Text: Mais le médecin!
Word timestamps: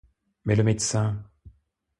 Mais 0.45 0.55
le 0.55 0.63
médecin! 0.63 1.23